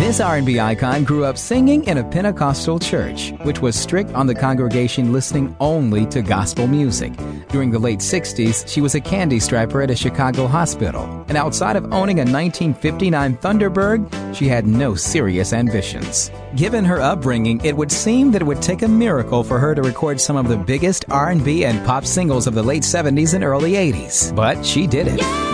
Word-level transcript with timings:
This 0.00 0.18
R&B 0.18 0.58
icon 0.58 1.04
grew 1.04 1.26
up 1.26 1.36
singing 1.36 1.84
in 1.84 1.98
a 1.98 2.02
Pentecostal 2.02 2.78
church, 2.78 3.32
which 3.42 3.60
was 3.60 3.78
strict 3.78 4.14
on 4.14 4.26
the 4.26 4.34
congregation 4.34 5.12
listening 5.12 5.54
only 5.60 6.06
to 6.06 6.22
gospel 6.22 6.66
music. 6.66 7.12
During 7.48 7.70
the 7.70 7.78
late 7.78 7.98
60s, 7.98 8.66
she 8.66 8.80
was 8.80 8.94
a 8.94 9.00
candy 9.00 9.38
striper 9.38 9.82
at 9.82 9.90
a 9.90 9.94
Chicago 9.94 10.46
hospital. 10.46 11.04
And 11.28 11.36
outside 11.36 11.76
of 11.76 11.92
owning 11.92 12.18
a 12.18 12.24
1959 12.24 13.36
Thunderbird, 13.36 14.34
she 14.34 14.48
had 14.48 14.66
no 14.66 14.94
serious 14.94 15.52
ambitions. 15.52 16.30
Given 16.56 16.86
her 16.86 17.02
upbringing, 17.02 17.60
it 17.62 17.76
would 17.76 17.92
seem 17.92 18.30
that 18.30 18.40
it 18.40 18.46
would 18.46 18.62
take 18.62 18.80
a 18.80 18.88
miracle 18.88 19.44
for 19.44 19.58
her 19.58 19.74
to 19.74 19.82
record 19.82 20.18
some 20.18 20.38
of 20.38 20.48
the 20.48 20.56
biggest 20.56 21.04
R&B 21.10 21.66
and 21.66 21.86
pop 21.86 22.06
singles 22.06 22.46
of 22.46 22.54
the 22.54 22.62
late 22.62 22.84
70s 22.84 23.34
and 23.34 23.44
early 23.44 23.72
80s. 23.72 24.34
But 24.34 24.64
she 24.64 24.86
did 24.86 25.08
it. 25.08 25.49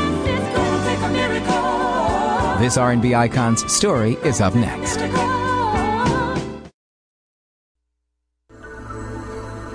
This 2.58 2.78
R&B 2.78 3.14
icon's 3.14 3.70
story 3.70 4.14
is 4.24 4.40
up 4.40 4.54
next. 4.54 4.96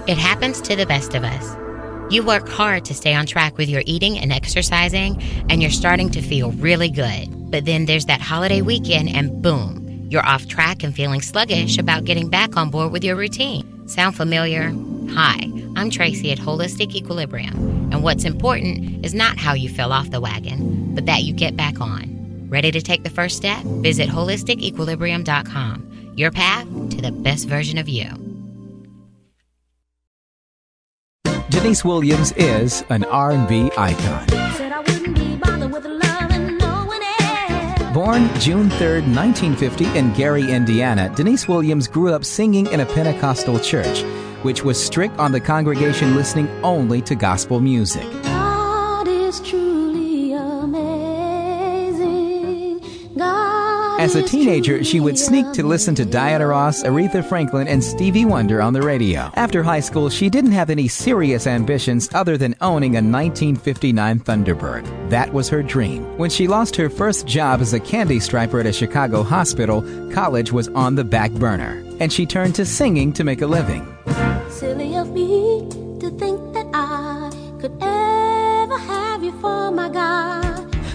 It 0.08 0.18
happens 0.18 0.60
to 0.62 0.76
the 0.76 0.88
best 0.88 1.14
of 1.14 1.24
us. 1.24 1.55
You 2.12 2.24
work 2.24 2.50
hard 2.50 2.84
to 2.86 2.96
stay 2.96 3.14
on 3.14 3.28
track 3.28 3.60
with 3.60 3.70
your 3.70 3.84
eating 3.86 4.18
and 4.18 4.34
exercising, 4.34 5.22
and 5.48 5.62
you're 5.62 5.70
starting 5.70 6.10
to 6.10 6.24
feel 6.24 6.54
really 6.54 6.90
good. 6.90 7.28
But 7.52 7.66
then 7.66 7.86
there's 7.86 8.08
that 8.08 8.20
holiday 8.20 8.62
weekend, 8.64 9.10
and 9.10 9.44
boom, 9.44 10.08
you're 10.10 10.26
off 10.26 10.48
track 10.48 10.82
and 10.82 10.96
feeling 10.96 11.22
sluggish 11.22 11.77
about 11.77 12.05
getting 12.05 12.30
back 12.30 12.58
on 12.58 12.72
board 12.72 12.91
with 12.91 13.04
your 13.04 13.16
routine. 13.16 13.88
Sound 13.88 14.16
familiar? 14.16 14.74
Hi, 15.12 15.52
I'm 15.76 15.91
Tracy 15.91 16.32
at 16.32 16.40
Holistic 16.40 16.96
Equilibrium, 16.96 17.91
and 17.94 18.02
what's 18.02 18.26
important 18.26 19.05
is 19.05 19.13
not 19.13 19.38
how 19.38 19.54
you 19.54 19.70
fell 19.70 19.94
off 19.94 20.10
the 20.10 20.20
wagon, 20.20 20.96
but 20.96 21.05
that 21.05 21.22
you 21.22 21.32
get 21.32 21.55
back 21.55 21.80
on. 21.80 22.21
Ready 22.52 22.70
to 22.72 22.82
take 22.82 23.04
the 23.04 23.10
first 23.10 23.38
step? 23.38 23.64
Visit 23.64 24.10
holisticequilibrium.com. 24.10 26.14
Your 26.18 26.32
path 26.32 26.66
to 26.66 27.02
the 27.02 27.13
best 27.13 27.48
version 27.48 27.77
of 27.77 27.88
you. 27.88 28.10
Deniece 31.49 31.85
Williams 31.85 32.34
is 32.34 32.84
an 32.90 33.05
R&B 33.05 33.72
icon. 33.77 34.27
Born 37.94 38.29
June 38.38 38.70
3, 38.70 38.99
1950 38.99 39.85
in 39.98 40.13
Gary, 40.13 40.52
Indiana, 40.52 41.10
Deniece 41.16 41.48
Williams 41.48 41.88
grew 41.88 42.13
up 42.13 42.26
singing 42.26 42.68
in 42.68 42.82
a 42.82 42.85
Pentecostal 42.85 43.62
church, 43.62 44.02
which 44.44 44.66
was 44.66 44.84
strict 44.84 45.18
on 45.18 45.32
the 45.32 45.40
congregation 45.40 46.18
listening 46.18 46.49
only 46.66 47.02
to 47.04 47.16
gospel 47.16 47.62
music. 47.62 48.04
As 54.02 54.16
a 54.16 54.24
teenager, 54.24 54.84
she 54.84 54.99
would 54.99 55.16
sneak 55.16 55.52
to 55.52 55.63
listen 55.63 55.94
to 55.94 56.05
Diana 56.05 56.48
Ross, 56.48 56.82
Aretha 56.82 57.24
Franklin, 57.24 57.68
and 57.68 57.84
Stevie 57.84 58.26
Wonder 58.26 58.60
on 58.60 58.74
the 58.74 58.82
radio. 58.82 59.30
After 59.35 59.62
high 59.62 59.80
school, 59.80 60.10
she 60.10 60.27
didn't 60.27 60.54
have 60.54 60.71
any 60.71 60.88
serious 60.88 61.46
ambitions 61.46 62.10
other 62.12 62.35
than 62.35 62.55
owning 62.62 62.96
a 62.96 62.98
1959 62.98 64.22
Thunderbird. 64.22 65.09
That 65.12 65.31
was 65.31 65.50
her 65.50 65.62
dream. 65.62 66.18
When 66.18 66.31
she 66.31 66.47
lost 66.47 66.75
her 66.78 66.90
first 66.90 67.28
job 67.28 67.62
as 67.62 67.74
a 67.75 67.79
candy 67.79 68.19
striper 68.19 68.59
at 68.59 68.66
a 68.66 68.74
Chicago 68.74 69.22
hospital, 69.22 69.84
college 70.12 70.52
was 70.52 70.68
on 70.69 70.96
the 70.96 71.03
back 71.03 71.31
burner, 71.34 71.85
and 72.00 72.12
she 72.12 72.25
turned 72.25 72.56
to 72.56 72.66
singing 72.66 73.13
to 73.13 73.24
make 73.24 73.44
a 73.44 73.47
living. 73.47 73.85
Silly 74.50 74.96
of 74.96 75.12
me 75.12 75.31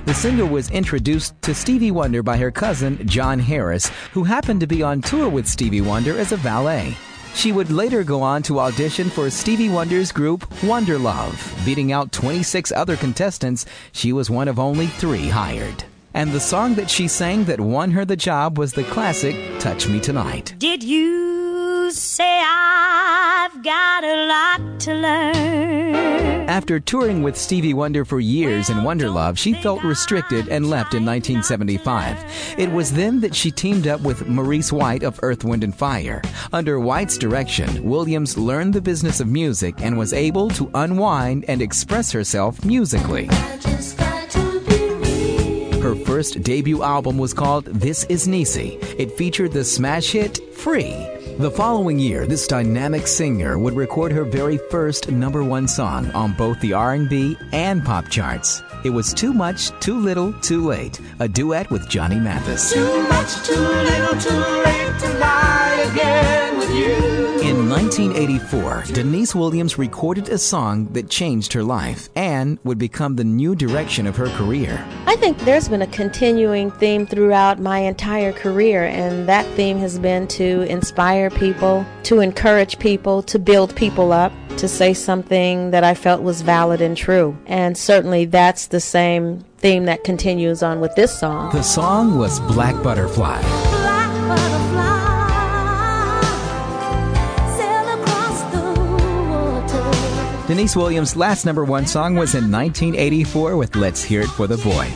The 0.07 0.15
singer 0.15 0.47
was 0.47 0.71
introduced 0.71 1.35
to 1.43 1.53
Stevie 1.53 1.91
Wonder 1.91 2.23
by 2.23 2.37
her 2.37 2.53
cousin, 2.53 3.05
John 3.09 3.41
Harris, 3.41 3.91
who 4.13 4.23
happened 4.23 4.61
to 4.61 4.67
be 4.69 4.81
on 4.81 5.03
tour 5.03 5.29
with 5.29 5.49
Stevie 5.49 5.81
Wonder 5.81 6.17
as 6.17 6.31
a 6.31 6.37
valet. 6.37 6.97
She 7.35 7.51
would 7.51 7.73
later 7.73 8.05
go 8.05 8.23
on 8.23 8.45
to 8.45 8.61
audition 8.61 9.11
for 9.11 9.29
Stevie 9.31 9.69
Wonder's 9.69 10.13
group 10.13 10.49
Wonderlove. 10.61 11.67
Beating 11.67 11.91
out 11.91 12.13
26 12.13 12.71
other 12.71 12.97
contestants, 12.97 13.67
she 13.91 14.13
was 14.13 14.31
one 14.31 14.47
of 14.47 14.61
only 14.61 14.87
three 14.87 15.27
hired. 15.27 15.83
And 16.15 16.31
the 16.31 16.39
song 16.39 16.77
that 16.77 16.89
she 16.89 17.09
sang 17.09 17.45
that 17.47 17.59
won 17.59 17.91
her 17.91 18.05
the 18.05 18.15
job 18.15 18.59
was 18.59 18.75
the 18.75 18.85
classic 18.85 19.35
Touch 19.59 19.89
Me 19.89 19.99
Tonight. 19.99 20.55
Did 20.57 20.85
you 20.85 21.91
say 21.91 22.43
I've 22.47 23.61
got 23.65 24.05
a 24.05 24.27
lot 24.27 24.81
to 24.83 24.95
learn? 24.95 26.16
After 26.47 26.79
touring 26.79 27.25
with 27.25 27.37
Stevie 27.37 27.75
Wonder 27.75 28.05
for 28.05 28.21
years 28.21 28.71
in 28.71 28.79
Wonderlove, 28.79 29.37
she 29.37 29.55
felt 29.55 29.83
restricted 29.83 30.49
and 30.49 30.71
left 30.71 30.95
in 30.95 31.05
1975. 31.05 32.57
It 32.57 32.71
was 32.71 32.93
then 32.93 33.21
that 33.21 33.35
she 33.35 33.51
teamed 33.51 33.89
up 33.89 34.01
with 34.03 34.29
Maurice 34.29 34.73
White 34.73 35.03
of 35.03 35.19
Earth, 35.25 35.43
Wind, 35.43 35.65
and 35.65 35.75
Fire. 35.75 36.23
Under 36.53 36.79
White's 36.79 37.19
direction, 37.19 37.83
Williams 37.83 38.39
learned 38.39 38.75
the 38.75 38.81
business 38.81 39.19
of 39.19 39.27
music 39.27 39.75
and 39.81 39.99
was 39.99 40.13
able 40.13 40.49
to 40.51 40.71
unwind 40.75 41.45
and 41.49 41.61
express 41.61 42.13
herself 42.13 42.65
musically. 42.65 43.27
Her 45.83 45.97
first 46.05 46.45
debut 46.45 46.85
album 46.85 47.19
was 47.19 47.35
called 47.35 47.65
This 47.65 48.05
Is 48.05 48.29
Niecy. 48.29 48.79
It 48.99 49.11
featured 49.13 49.51
the 49.51 49.65
smash 49.65 50.13
hit 50.13 50.55
Free. 50.55 51.16
The 51.39 51.51
following 51.51 51.99
year, 51.99 52.27
this 52.27 52.47
dynamic 52.47 53.07
singer 53.07 53.59
would 53.59 53.75
record 53.77 54.11
her 54.13 54.25
very 54.25 54.57
first 54.57 55.11
number 55.11 55.45
one 55.45 55.69
song 55.69 56.11
on 56.13 56.33
both 56.33 56.59
the 56.61 56.73
R&B 56.73 57.37
and 57.53 57.85
pop 57.85 58.09
charts. 58.09 58.63
It 58.85 58.91
was 58.91 59.13
Too 59.13 59.35
Much, 59.35 59.71
Too 59.79 60.01
Little, 60.01 60.33
Too 60.41 60.67
Late, 60.67 60.99
a 61.19 61.29
duet 61.29 61.71
with 61.71 61.91
Johnny 61.91 62.19
Mathis. 62.19 62.73
Too 62.73 63.03
much, 63.09 63.47
too 63.47 63.55
little, 63.55 64.19
too 64.19 64.31
late. 64.31 64.67
In 67.47 67.69
1984, 67.69 68.85
Deniece 68.93 69.35
Williams 69.35 69.77
recorded 69.77 70.29
a 70.29 70.39
song 70.39 70.87
that 70.93 71.11
changed 71.11 71.53
her 71.53 71.63
life 71.63 72.09
and 72.17 72.59
would 72.65 72.79
become 72.79 73.17
the 73.17 73.25
new 73.25 73.55
direction 73.55 74.07
of 74.07 74.17
her 74.17 74.29
career. 74.31 74.87
I 75.07 75.17
think 75.17 75.39
there's 75.41 75.69
been 75.69 75.83
a 75.83 75.87
continuing 75.89 76.71
theme 76.71 77.07
throughout 77.07 77.61
my 77.61 77.79
entire 77.81 78.33
career, 78.33 78.85
and 78.85 79.29
that 79.29 79.47
theme 79.55 79.79
has 79.79 79.99
been 79.99 80.27
to 80.29 80.63
inspire 80.63 81.29
people, 81.29 81.85
to 82.05 82.21
encourage 82.21 82.79
people, 82.79 83.23
to 83.25 83.39
build 83.39 83.75
people 83.77 84.13
up, 84.13 84.33
to 84.57 84.69
say 84.69 84.95
something 84.95 85.73
that 85.73 85.85
I 85.85 85.95
felt 85.95 86.23
was 86.23 86.43
valid 86.43 86.81
and 86.81 86.97
true. 86.97 87.37
And 87.47 87.77
certainly 87.77 88.25
that's 88.25 88.69
the 88.69 88.81
same 88.81 89.45
theme 89.59 89.85
that 89.85 90.05
continues 90.05 90.63
on 90.63 90.81
with 90.81 90.95
this 90.95 91.19
song. 91.19 91.53
The 91.53 91.63
song 91.63 92.19
was 92.19 92.41
Black 92.41 92.83
Butterfly. 92.83 93.43
Black 93.43 94.29
butterfly. 94.29 94.96
Deniece 100.47 100.77
Williams' 100.77 101.17
last 101.17 101.45
number 101.45 101.65
one 101.65 101.87
song 101.87 102.15
was 102.15 102.37
in 102.37 102.53
1984 102.53 103.57
with 103.57 103.75
Let's 103.75 104.05
Hear 104.05 104.21
It 104.21 104.29
for 104.29 104.47
the 104.47 104.57
Boy. 104.59 104.89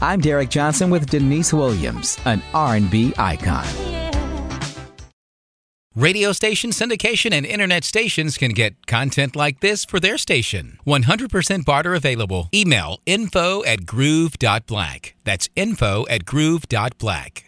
I'm 0.00 0.20
Derek 0.20 0.48
Johnson 0.48 0.88
with 0.88 1.10
Deniece 1.10 1.52
Williams, 1.52 2.18
an 2.24 2.42
R&B 2.54 3.12
icon. 3.18 3.66
Radio 5.94 6.32
station 6.32 6.70
syndication 6.70 7.32
and 7.32 7.44
internet 7.44 7.84
stations 7.84 8.38
can 8.38 8.52
get 8.52 8.86
content 8.86 9.36
like 9.36 9.60
this 9.60 9.84
for 9.84 10.00
their 10.00 10.16
station. 10.16 10.78
100% 10.86 11.64
barter 11.66 11.94
available. 11.94 12.48
Email 12.54 13.00
info 13.04 13.62
at 13.64 13.84
groove.black. 13.84 15.14
That's 15.24 15.50
info 15.54 16.06
at 16.08 16.24
groove.black. 16.24 17.43